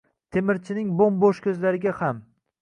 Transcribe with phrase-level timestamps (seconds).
[0.37, 2.25] Temirchining bo’mbo’sh ko’zlariga ham